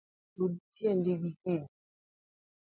[0.37, 1.67] Rudh tiendi gi kidi